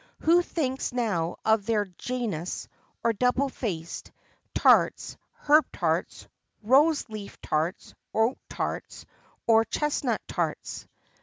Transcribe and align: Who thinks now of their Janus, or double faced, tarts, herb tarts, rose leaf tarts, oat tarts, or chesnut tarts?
Who 0.21 0.41
thinks 0.41 0.91
now 0.91 1.35
of 1.45 1.67
their 1.67 1.85
Janus, 1.85 2.67
or 3.03 3.13
double 3.13 3.49
faced, 3.49 4.11
tarts, 4.55 5.15
herb 5.41 5.71
tarts, 5.71 6.27
rose 6.63 7.07
leaf 7.07 7.39
tarts, 7.39 7.93
oat 8.11 8.39
tarts, 8.49 9.05
or 9.45 9.63
chesnut 9.63 10.21
tarts? 10.27 10.87